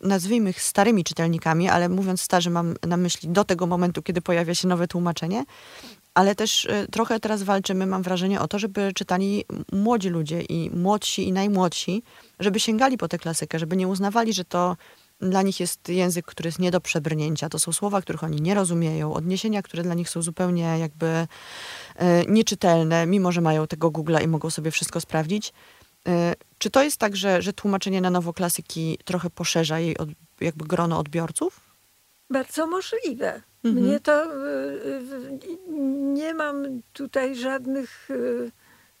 [0.00, 4.54] nazwijmy ich starymi czytelnikami, ale mówiąc starzy mam na myśli do tego momentu, kiedy pojawia
[4.54, 5.44] się nowe tłumaczenie,
[6.14, 10.70] ale też e, trochę teraz walczymy, mam wrażenie, o to, żeby czytali młodzi ludzie i
[10.70, 12.02] młodsi i najmłodsi,
[12.40, 14.76] żeby sięgali po tę klasykę, żeby nie uznawali, że to
[15.20, 17.48] dla nich jest język, który jest nie do przebrnięcia.
[17.48, 21.26] To są słowa, których oni nie rozumieją, odniesienia, które dla nich są zupełnie jakby e,
[22.26, 25.52] nieczytelne, mimo że mają tego Google'a i mogą sobie wszystko sprawdzić.
[26.08, 30.08] E, czy to jest tak, że, że tłumaczenie na nowo klasyki trochę poszerza jej od,
[30.40, 31.60] jakby grono odbiorców?
[32.30, 33.42] Bardzo możliwe.
[33.64, 33.84] Mhm.
[33.84, 35.48] Mnie to y,
[36.14, 38.08] nie mam tutaj żadnych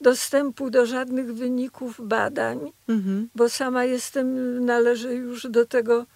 [0.00, 3.28] dostępu do żadnych wyników badań, Mhm.
[3.34, 6.06] bo sama jestem, należę już do tego,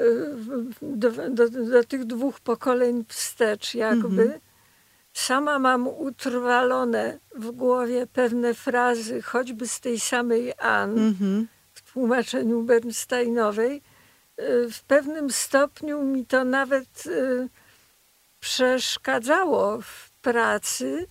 [0.00, 0.04] y,
[0.82, 4.22] do, do, do tych dwóch pokoleń wstecz jakby.
[4.22, 4.40] Mhm.
[5.12, 11.48] Sama mam utrwalone w głowie pewne frazy, choćby z tej samej Ann, Mhm.
[11.72, 13.82] w tłumaczeniu Bernsteinowej.
[14.40, 17.48] Y, W pewnym stopniu mi to nawet y,
[18.40, 21.06] przeszkadzało w pracy,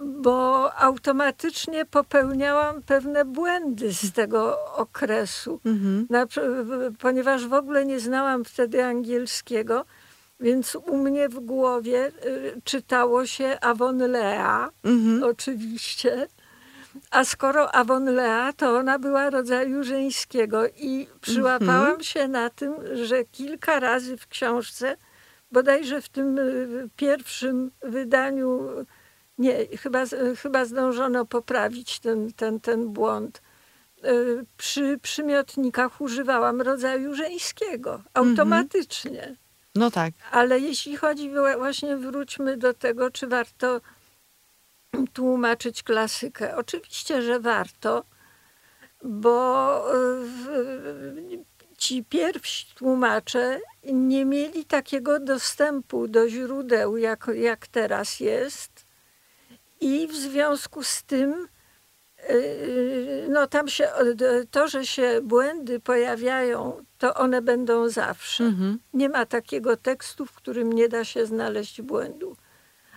[0.00, 5.60] bo automatycznie popełniałam pewne błędy z tego okresu.
[5.64, 6.06] Mhm.
[6.10, 6.26] Na,
[6.98, 9.84] ponieważ w ogóle nie znałam wtedy angielskiego,
[10.40, 15.22] więc u mnie w głowie y, czytało się Avonlea, Mhm.
[15.24, 16.26] oczywiście.
[17.10, 22.02] A skoro Avonlea, to ona była rodzaju żeńskiego i przyłapałam Mhm.
[22.02, 24.96] się na tym, że kilka razy w książce,
[25.52, 28.68] bodajże w tym y, pierwszym wydaniu,
[29.40, 30.04] nie, chyba,
[30.42, 33.42] chyba zdążono poprawić ten, ten, ten błąd,
[34.04, 39.36] y, przy przymiotnikach używałam rodzaju żeńskiego automatycznie.
[39.74, 40.14] No tak.
[40.30, 43.80] Ale jeśli chodzi właśnie, wróćmy do tego, czy warto
[45.12, 46.56] tłumaczyć klasykę.
[46.56, 48.04] Oczywiście, że warto,
[49.02, 51.44] bo y,
[51.78, 58.89] ci pierwsi tłumacze nie mieli takiego dostępu do źródeł, jak, jak teraz jest.
[59.80, 61.48] I w związku z tym,
[62.30, 63.88] y, no tam się,
[64.50, 68.44] to, że się błędy pojawiają, to one będą zawsze.
[68.44, 68.78] Mhm.
[68.94, 72.36] Nie ma takiego tekstu, w którym nie da się znaleźć błędu.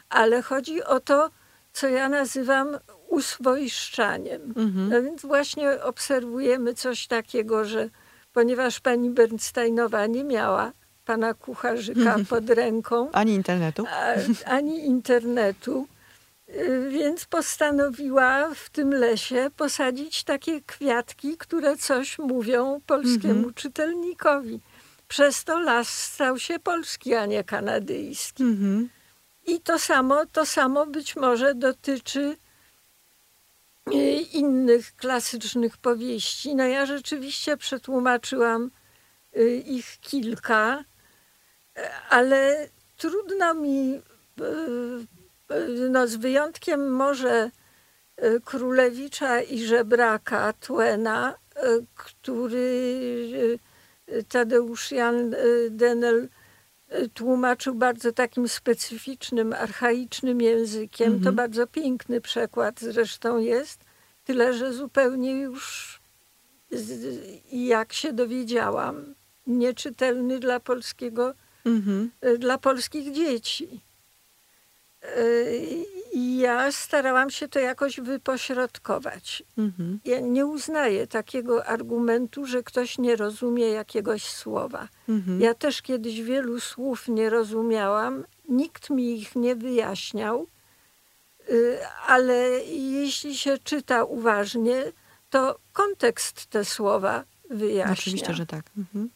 [0.09, 1.29] Ale chodzi o to,
[1.73, 2.77] co ja nazywam
[3.09, 4.41] uswoiszczaniem.
[4.41, 4.89] Mhm.
[4.89, 7.89] No więc właśnie obserwujemy coś takiego, że
[8.33, 10.71] ponieważ pani Bernsteinowa nie miała
[11.05, 13.11] pana kucharzyka pod ręką.
[13.11, 13.85] Ani internetu.
[13.89, 14.13] A,
[14.45, 15.87] ani internetu.
[16.55, 23.53] Y, więc postanowiła w tym lesie posadzić takie kwiatki, które coś mówią polskiemu mhm.
[23.53, 24.59] czytelnikowi.
[25.07, 28.43] Przez to las stał się polski, a nie kanadyjski.
[28.43, 28.89] Mhm.
[29.47, 32.37] I to samo, to samo być może dotyczy
[33.93, 33.95] y,
[34.33, 36.55] innych klasycznych powieści.
[36.55, 38.71] No ja rzeczywiście przetłumaczyłam
[39.37, 40.83] y, ich kilka,
[42.09, 44.01] ale trudno mi,
[45.89, 47.51] no z wyjątkiem może
[48.45, 51.35] Królewicza i Żebraka Twena,
[51.95, 53.59] który
[54.29, 55.35] Tadeusz Jan
[55.69, 56.29] Denel
[57.13, 61.11] tłumaczył bardzo takim specyficznym, archaicznym językiem.
[61.11, 61.35] To mhm.
[61.35, 63.85] bardzo piękny przekład zresztą jest,
[64.23, 65.99] tyle że zupełnie już,
[67.51, 69.15] jak się dowiedziałam,
[69.47, 71.33] nieczytelny dla polskiego,
[71.65, 72.11] mhm.
[72.39, 73.81] dla polskich dzieci.
[76.13, 79.43] I ja starałam się to jakoś wypośrodkować.
[79.57, 79.99] Mhm.
[80.05, 84.87] Ja nie uznaję takiego argumentu, że ktoś nie rozumie jakiegoś słowa.
[85.09, 85.41] Mhm.
[85.41, 90.47] Ja też kiedyś wielu słów nie rozumiałam, nikt mi ich nie wyjaśniał,
[91.49, 94.83] y, ale jeśli się czyta uważnie,
[95.29, 97.93] to kontekst te słowa wyjaśnia.
[97.93, 98.65] Oczywiście, że tak.
[98.77, 99.09] Mhm.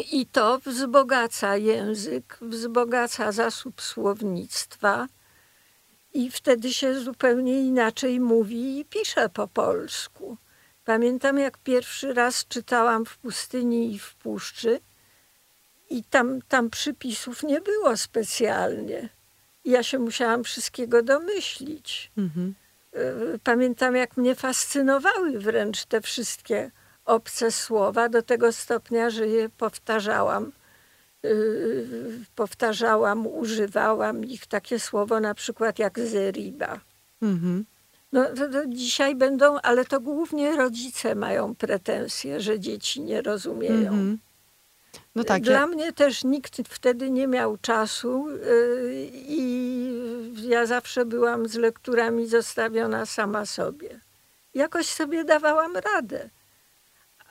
[0.00, 5.06] I to wzbogaca język, wzbogaca zasób słownictwa
[6.14, 10.36] i wtedy się zupełnie inaczej mówi i pisze po polsku.
[10.84, 14.80] Pamiętam, jak pierwszy raz czytałam w pustyni i w puszczy,
[15.90, 19.08] i tam, tam przypisów nie było specjalnie.
[19.64, 22.10] Ja się musiałam wszystkiego domyślić.
[22.18, 22.54] Mhm.
[23.44, 26.70] Pamiętam, jak mnie fascynowały wręcz te wszystkie
[27.04, 30.52] obce słowa do tego stopnia, że je powtarzałam.
[31.22, 31.86] Yy,
[32.34, 36.80] powtarzałam, używałam ich takie słowo na przykład jak zeriba.
[37.22, 37.64] Mhm.
[38.12, 43.92] No, to, to dzisiaj będą, ale to głównie rodzice mają pretensje, że dzieci nie rozumieją.
[43.92, 44.18] Mhm.
[45.14, 45.66] No tak, Dla ja...
[45.66, 53.06] mnie też nikt wtedy nie miał czasu yy, i ja zawsze byłam z lekturami zostawiona
[53.06, 54.00] sama sobie.
[54.54, 56.30] Jakoś sobie dawałam radę.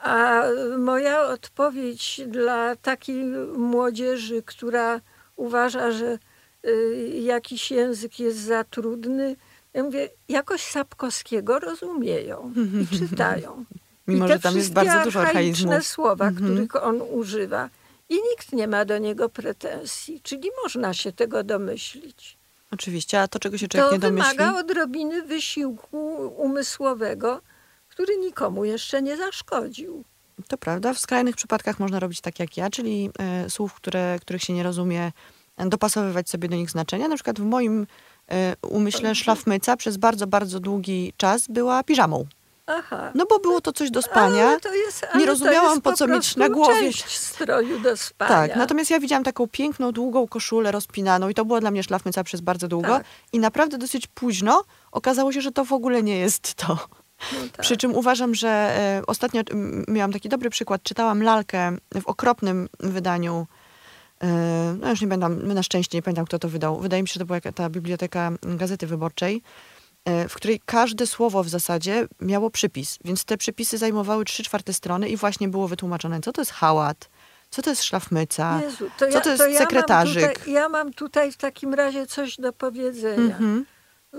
[0.03, 0.43] A
[0.77, 3.23] moja odpowiedź dla takiej
[3.57, 5.01] młodzieży, która
[5.35, 6.17] uważa, że
[6.65, 9.35] y, jakiś język jest za trudny,
[9.73, 13.65] ja mówię, jakoś Sapkowskiego rozumieją i czytają.
[14.07, 15.87] Mimo, I że tam jest bardzo dużo archaizmów.
[15.87, 16.45] słowa, mhm.
[16.45, 17.69] których on używa.
[18.09, 22.37] I nikt nie ma do niego pretensji, czyli można się tego domyślić.
[22.71, 24.29] Oczywiście, a to czego się człowiek to nie domyśli?
[24.29, 25.97] To wymaga odrobiny wysiłku
[26.37, 27.41] umysłowego,
[27.93, 30.03] który nikomu jeszcze nie zaszkodził.
[30.47, 30.93] To prawda.
[30.93, 33.09] W skrajnych przypadkach można robić tak jak ja, czyli
[33.45, 35.11] y, słów, które, których się nie rozumie,
[35.57, 37.07] dopasowywać sobie do nich znaczenia.
[37.07, 39.15] Na przykład w moim y, umyśle mhm.
[39.15, 42.25] szlafmyca przez bardzo, bardzo długi czas była piżamą.
[42.65, 43.11] Aha.
[43.15, 44.57] No bo było to coś do spania.
[44.85, 46.93] Jest, nie rozumiałam, po co mieć na głowie.
[47.07, 48.29] stroju do spania.
[48.29, 52.23] Tak, natomiast ja widziałam taką piękną, długą koszulę rozpinaną i to było dla mnie szlafmyca
[52.23, 52.87] przez bardzo długo.
[52.87, 53.03] Tak.
[53.33, 56.87] I naprawdę dosyć późno okazało się, że to w ogóle nie jest to.
[57.33, 57.61] No tak.
[57.61, 59.41] Przy czym uważam, że e, ostatnio
[59.87, 60.83] miałam taki dobry przykład.
[60.83, 63.47] Czytałam lalkę w okropnym wydaniu.
[64.23, 64.27] E,
[64.79, 66.79] no już nie pamiętam, na szczęście nie pamiętam, kto to wydał.
[66.79, 69.41] Wydaje mi się, że to była ta biblioteka Gazety Wyborczej,
[70.05, 72.99] e, w której każde słowo w zasadzie miało przypis.
[73.05, 77.09] Więc te przypisy zajmowały trzy czwarte strony i właśnie było wytłumaczone, co to jest hałat,
[77.49, 80.23] co to jest szlafmyca, Jezu, to co to jest to ja sekretarzyk.
[80.23, 83.37] Mam tutaj, ja mam tutaj w takim razie coś do powiedzenia.
[83.37, 83.72] Mm -hmm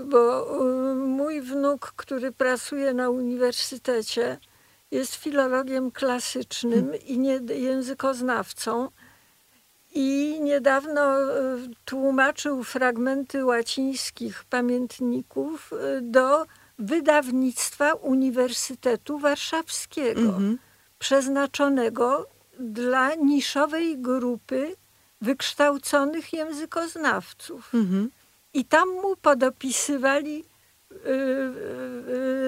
[0.05, 0.47] bo
[0.91, 4.37] y, mój wnuk, który pracuje na uniwersytecie,
[4.91, 7.01] jest filologiem klasycznym hmm.
[7.05, 8.89] i nie, językoznawcą.
[9.93, 11.25] I niedawno y,
[11.85, 16.45] tłumaczył fragmenty łacińskich pamiętników y, do
[16.79, 20.57] wydawnictwa Uniwersytetu Warszawskiego, Mhm.
[20.99, 22.27] przeznaczonego
[22.59, 24.75] dla niszowej grupy
[25.21, 27.73] wykształconych językoznawców.
[27.73, 28.09] Mhm.
[28.55, 30.45] I tam mu podopisywali
[30.91, 31.11] y, y,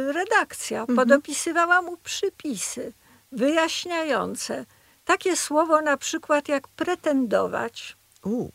[0.10, 2.94] y, redakcja, podopisywała mu przypisy
[3.32, 4.66] wyjaśniające.
[5.06, 8.50] Takie słowo na przykład jak pretendować, U.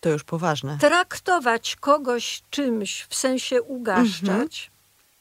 [0.00, 0.78] To już poważne.
[0.80, 4.70] traktować kogoś czymś w sensie ugaszczać, Mhm.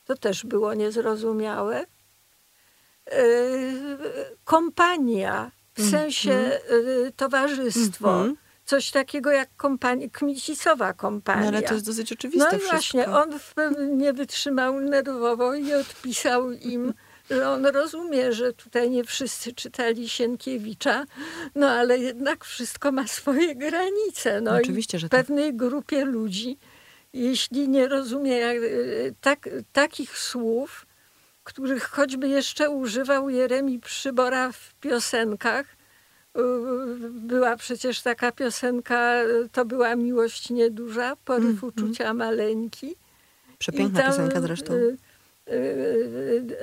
[0.05, 1.85] to też było niezrozumiałe.
[4.43, 8.37] Kompania w sensie yy, towarzystwo, Mhm.
[8.65, 11.41] Coś takiego jak kompania, kmicicowa kompania.
[11.41, 12.71] No ale to jest dosyć No oczywiste i wszystko.
[12.71, 13.53] właśnie, on w
[13.91, 16.93] nie wytrzymał nerwowo i odpisał im,
[17.29, 21.05] że on rozumie, że tutaj nie wszyscy czytali Sienkiewicza,
[21.55, 24.41] no ale jednak wszystko ma swoje granice.
[24.41, 25.25] No No i oczywiście, że w tak.
[25.25, 26.57] pewnej grupie ludzi,
[27.13, 28.57] jeśli nie rozumie jak,
[29.21, 30.85] tak, takich słów,
[31.43, 35.65] których choćby jeszcze używał Jeremi Przybora w piosenkach,
[37.11, 39.13] była przecież taka piosenka,
[39.51, 41.71] to była miłość nieduża, poryw Mhm.
[41.75, 42.95] uczucia maleńki.
[43.57, 44.73] Przepiękna tam, piosenka zresztą.
[44.73, 44.97] y,
[45.49, 45.53] y,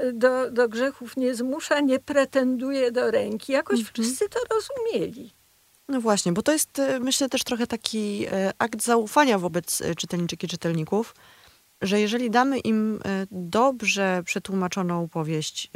[0.05, 3.53] y, Do, do grzechów nie zmusza, nie pretenduje do ręki.
[3.53, 3.95] Jakoś Mhm.
[3.95, 5.31] wszyscy to rozumieli.
[5.89, 8.27] No właśnie, bo to jest myślę też trochę taki
[8.59, 11.15] akt zaufania wobec czytelniczek i czytelników,
[11.83, 15.71] że jeżeli damy im dobrze przetłumaczoną powieść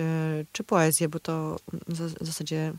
[0.52, 1.56] czy poezję, bo to
[1.88, 2.72] w zasadzie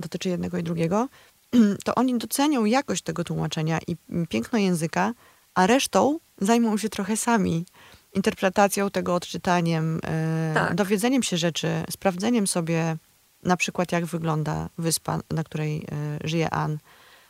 [0.00, 1.08] dotyczy jednego i drugiego,
[1.84, 3.96] to oni docenią jakość tego tłumaczenia i
[4.28, 5.12] piękno języka,
[5.54, 7.66] a resztą zajmą się trochę sami
[8.14, 10.74] interpretacją tego, odczytaniem, e, Tak.
[10.74, 12.96] dowiedzeniem się rzeczy, sprawdzeniem sobie
[13.42, 16.78] na przykład jak wygląda wyspa, na której e, żyje Ann,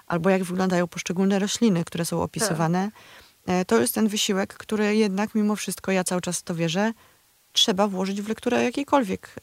[0.07, 2.91] albo jak wyglądają poszczególne rośliny, które są opisywane.
[3.47, 6.93] E, To jest ten wysiłek, który jednak mimo wszystko, ja cały czas w to wierzę,
[7.53, 9.35] trzeba włożyć w lekturę jakiejkolwiek,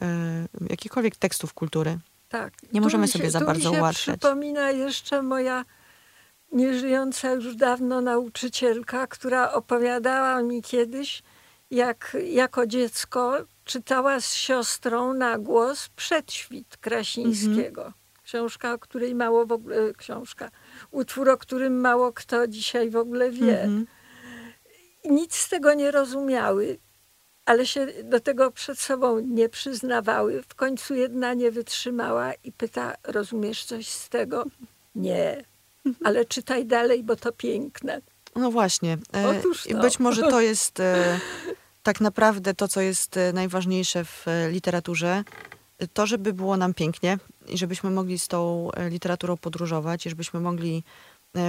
[0.70, 1.98] jakichkolwiek tekstów kultury.
[2.28, 2.52] Tak.
[2.72, 4.18] Nie możemy mi sobie za bardzo mi się ułatwiać.
[4.18, 5.64] przypomina jeszcze moja
[6.52, 11.22] nieżyjąca już dawno nauczycielka, która opowiadała mi kiedyś,
[11.70, 17.80] jak jako dziecko czytała z siostrą na głos Przedświt Krasińskiego.
[17.80, 17.92] Mhm.
[18.22, 20.50] Książka, o której mało w ogóle, książka,
[20.90, 23.62] utwór, o którym mało kto dzisiaj w ogóle wie.
[23.62, 23.86] Mhm.
[25.04, 26.78] Nic z tego nie rozumiały,
[27.46, 30.42] ale się do tego przed sobą nie przyznawały.
[30.42, 34.44] W końcu jedna nie wytrzymała i pyta: Rozumiesz coś z tego?
[34.94, 35.44] Nie,
[36.04, 38.00] ale czytaj dalej, bo to piękne.
[38.36, 38.98] No właśnie.
[39.14, 39.80] E, Otóż I to.
[39.80, 41.20] być może to jest e,
[41.82, 45.24] tak naprawdę to, co jest e, najważniejsze w literaturze.
[45.92, 50.84] To, żeby było nam pięknie i żebyśmy mogli z tą literaturą podróżować i żebyśmy mogli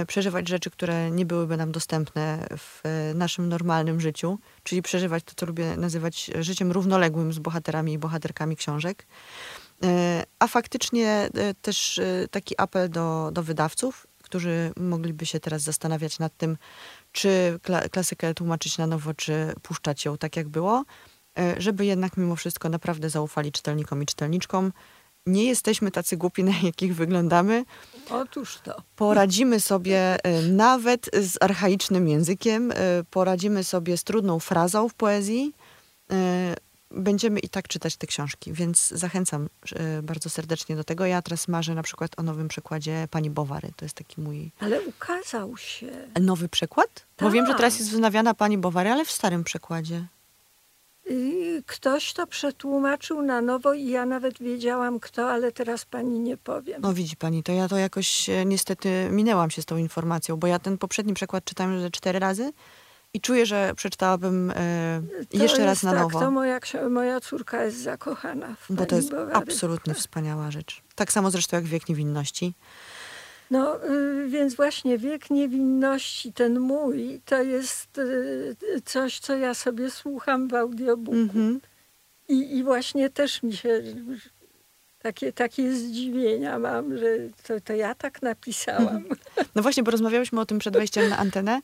[0.06, 5.32] przeżywać rzeczy, które nie byłyby nam dostępne w e, naszym normalnym życiu, czyli przeżywać to,
[5.36, 9.06] co lubię nazywać życiem równoległym z bohaterami i bohaterkami książek.
[9.84, 15.62] E, A faktycznie e, też e, taki apel do, do wydawców, którzy mogliby się teraz
[15.62, 16.56] zastanawiać nad tym,
[17.12, 20.84] czy kla- klasykę tłumaczyć na nowo, czy puszczać ją tak, jak było,
[21.38, 24.72] e, żeby jednak mimo wszystko naprawdę zaufali czytelnikom i czytelniczkom.
[25.28, 27.64] Nie jesteśmy tacy głupi, na jakich wyglądamy.
[28.10, 28.82] Otóż to.
[28.96, 32.74] Poradzimy sobie e, nawet z archaicznym językiem, e,
[33.10, 35.52] poradzimy sobie z trudną frazą w poezji.
[36.12, 36.54] E,
[36.90, 39.48] Będziemy i tak czytać te książki, więc zachęcam
[40.02, 41.06] bardzo serdecznie do tego.
[41.06, 43.70] Ja teraz marzę na przykład o nowym przekładzie pani Bowary.
[43.76, 45.86] To jest taki mój Ale ukazał się.
[46.20, 47.06] nowy przekład.
[47.20, 47.80] Bo wiem, że teraz Tak.
[47.80, 50.04] jest wznawiana pani Bowary, ale w starym przekładzie.
[51.10, 56.36] I ktoś to przetłumaczył na nowo i ja nawet wiedziałam kto, ale teraz pani nie
[56.36, 56.82] powiem.
[56.82, 60.46] No widzi pani, to ja to jakoś e, niestety minęłam się z tą informacją, bo
[60.46, 62.52] ja ten poprzedni przekład czytałem ze cztery razy
[63.14, 66.20] i czuję, że przeczytałabym e, jeszcze raz na tak, nowo.
[66.20, 69.34] To moja, moja córka jest zakochana w Bo to jest Bowary.
[69.34, 70.82] absolutnie wspaniała rzecz.
[70.94, 72.54] Tak samo zresztą jak Wiek Niewinności.
[73.50, 79.90] No y, więc właśnie wiek niewinności, ten mój, to jest y, coś, co ja sobie
[79.90, 81.18] słucham w audiobooku.
[81.18, 81.60] Mhm.
[82.28, 83.82] I, I właśnie też mi się
[84.98, 87.06] takie, takie zdziwienia mam, że
[87.46, 89.04] to, to ja tak napisałam.
[89.54, 91.60] No właśnie, bo rozmawiałyśmy o tym przed wejściem na antenę,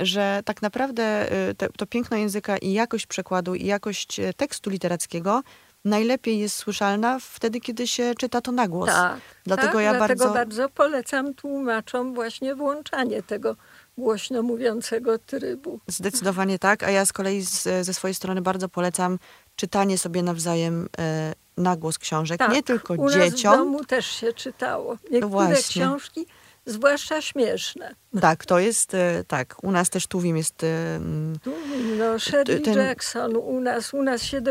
[0.00, 5.42] że tak naprawdę y, te, to piękno języka i jakość przekładu i jakość tekstu literackiego
[5.86, 8.90] najlepiej jest słyszalna wtedy, kiedy się czyta to na głos.
[8.90, 13.56] Tak, Dlatego tak, ja dlatego bardzo- bardzo polecam tłumaczom właśnie włączanie tego
[13.98, 15.80] głośno mówiącego trybu.
[15.86, 19.18] Zdecydowanie tak, a ja z kolei z, ze swojej strony bardzo polecam
[19.56, 22.38] czytanie sobie nawzajem e, na głos książek.
[22.38, 24.96] Tak, nie tylko u nas w dzieciom, domu też się czytało.
[25.10, 25.82] Niektóre Właśnie.
[25.82, 26.26] książki
[26.66, 27.94] zwłaszcza śmieszne.
[28.20, 30.64] Tak, to jest, e, tak, u nas też Tuwim jest...
[30.64, 31.52] e, mm, Tu,
[31.98, 34.50] no, Shirley ten- Jackson u nas, u nas się do,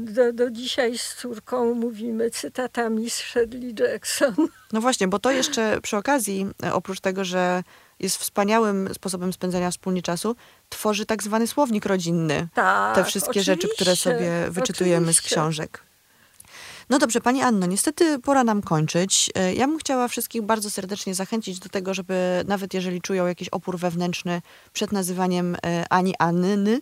[0.00, 4.34] do, do dzisiaj z córką mówimy cytatami z Shirley Jackson.
[4.72, 7.62] No właśnie, bo to jeszcze przy okazji, e, oprócz tego, że
[8.00, 10.36] jest wspaniałym sposobem spędzania wspólnie czasu,
[10.68, 12.48] tworzy tak zwany słownik rodzinny.
[12.54, 15.36] Tak, Te wszystkie rzeczy, które sobie wyczytujemy z oczywiście.
[15.36, 15.82] książek.
[16.90, 19.30] No dobrze, Pani Anno, niestety pora nam kończyć.
[19.34, 23.48] E, Ja bym chciała wszystkich bardzo serdecznie zachęcić do tego, żeby nawet jeżeli czują jakiś
[23.48, 24.42] opór wewnętrzny
[24.72, 26.80] przed nazywaniem e, Ani Anny,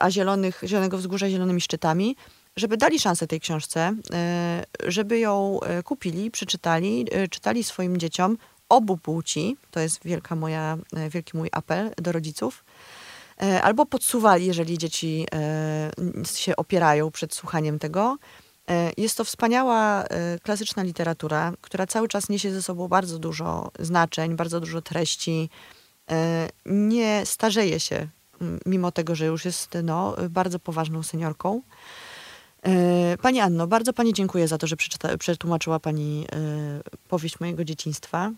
[0.00, 2.16] a zielonych, Zielonego Wzgórza zielonymi szczytami,
[2.56, 8.36] żeby dali szansę tej książce, e, żeby ją e, kupili, przeczytali, e, czytali swoim dzieciom
[8.68, 9.56] obu płci.
[9.70, 12.64] To jest wielka moja, e, wielki mój apel do rodziców.
[13.42, 15.90] E, Albo podsuwali, jeżeli dzieci e,
[16.34, 18.18] się opierają przed słuchaniem tego.
[18.70, 23.70] E, Jest to wspaniała e, klasyczna literatura, która cały czas niesie ze sobą bardzo dużo
[23.78, 25.50] znaczeń, bardzo dużo treści.
[26.10, 28.08] E, Nie starzeje się,
[28.66, 31.62] mimo tego, że już jest no, bardzo poważną seniorką.
[32.62, 36.36] E, Pani Anno, bardzo Pani dziękuję za to, że przeczyta, przetłumaczyła Pani e,
[37.08, 38.30] powieść mojego dzieciństwa.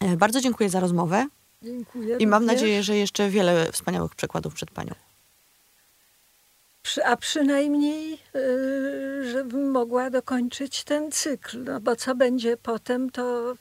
[0.00, 1.26] E, Bardzo dziękuję za rozmowę
[1.62, 2.16] Dziękuję.
[2.16, 2.56] i mam również.
[2.60, 4.94] nadzieję, że jeszcze wiele wspaniałych przekładów przed Panią.
[7.04, 11.64] A przynajmniej, y, żebym mogła dokończyć ten cykl.
[11.64, 13.54] No bo co będzie potem, to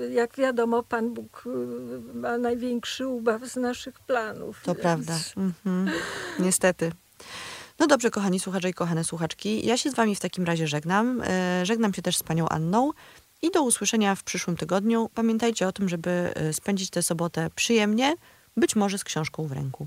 [0.00, 4.60] y, jak wiadomo, Pan Bóg y, ma największy ubaw z naszych planów.
[4.62, 5.14] To więc- prawda.
[5.36, 5.90] Mhm.
[6.38, 6.92] Niestety.
[7.78, 9.66] No dobrze, kochani słuchacze i kochane słuchaczki.
[9.66, 11.22] Ja się z wami w takim razie żegnam.
[11.26, 12.90] E, Żegnam się też z panią Anną
[13.42, 15.10] i do usłyszenia w przyszłym tygodniu.
[15.14, 18.14] Pamiętajcie o tym, żeby e, spędzić tę sobotę przyjemnie,
[18.56, 19.86] być może z książką w ręku.